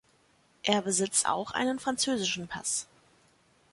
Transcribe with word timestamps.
Er 0.63 0.81
besitzt 0.81 1.27
auch 1.29 1.51
einen 1.51 1.77
französischen 1.77 2.47
Pass. 2.47 2.87